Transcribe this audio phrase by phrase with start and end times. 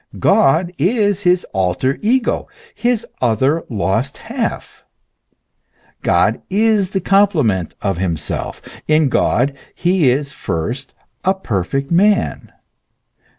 [0.17, 4.83] God is his alter ego, his other lost half;
[6.01, 12.51] God is the complement of himself; in God he is first a perfect man.